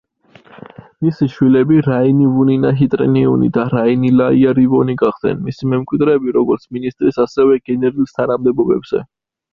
მისი 1.07 1.25
შვილები 1.33 1.77
რაინივუნინაჰიტრინიუნი 1.87 3.51
და 3.59 3.67
რაინილაიარივონი 3.75 4.95
გახდნენ 5.05 5.45
მისი 5.51 5.71
მემკვიდრეები 5.75 6.35
როგორც 6.39 6.67
მინისტრის 6.79 7.25
ასევე 7.27 7.63
გენერლის 7.71 8.21
თანამდებობებზე. 8.21 9.07